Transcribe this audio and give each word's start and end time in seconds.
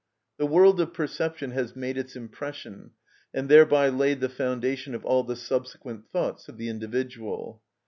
The 0.39 0.47
world 0.47 0.81
of 0.81 0.95
perception 0.95 1.51
has 1.51 1.75
made 1.75 1.95
its 1.95 2.15
impression, 2.15 2.93
and 3.35 3.47
thereby 3.47 3.89
laid 3.89 4.19
the 4.19 4.29
foundation 4.29 4.95
of 4.95 5.05
all 5.05 5.23
the 5.23 5.35
subsequent 5.35 6.07
thoughts 6.09 6.49
of 6.49 6.57
the 6.57 6.69
individual. 6.69 7.61